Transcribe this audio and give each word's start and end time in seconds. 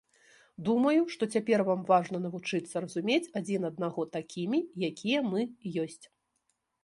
Думаю, 0.69 1.01
што 1.15 1.23
цяпер 1.35 1.59
вам 1.67 1.81
важна 1.91 2.17
навучыцца 2.25 2.75
разумець 2.85 3.31
адзін 3.41 3.61
аднаго 3.71 4.01
такімі, 4.17 4.59
якія 4.89 5.19
мы 5.31 5.41
ёсць. 5.85 6.05